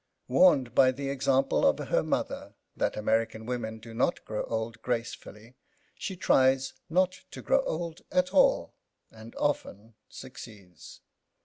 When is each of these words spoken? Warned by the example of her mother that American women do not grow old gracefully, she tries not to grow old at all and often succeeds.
Warned 0.27 0.73
by 0.73 0.89
the 0.91 1.09
example 1.09 1.63
of 1.63 1.77
her 1.77 2.01
mother 2.01 2.55
that 2.75 2.97
American 2.97 3.45
women 3.45 3.77
do 3.77 3.93
not 3.93 4.25
grow 4.25 4.45
old 4.45 4.81
gracefully, 4.81 5.57
she 5.93 6.15
tries 6.15 6.73
not 6.89 7.19
to 7.29 7.43
grow 7.43 7.61
old 7.65 8.01
at 8.11 8.33
all 8.33 8.73
and 9.11 9.35
often 9.35 9.93
succeeds. 10.09 11.01